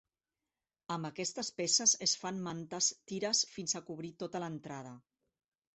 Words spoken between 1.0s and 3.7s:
aquestes peces es fan mantes tires